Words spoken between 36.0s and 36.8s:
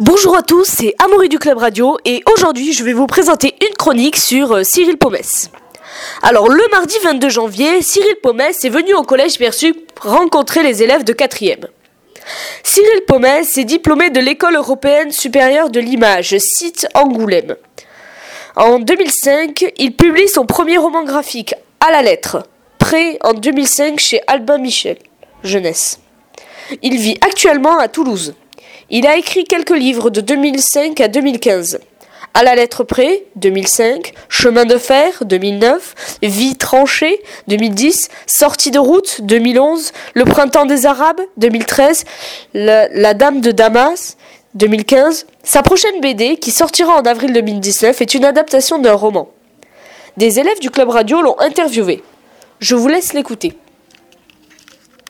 Vie